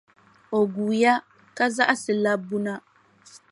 O 0.57 0.59
guuya 0.73 1.13
ka 1.55 1.65
zaɣisi 1.75 2.13
labbu 2.23 2.57
na. 2.65 2.73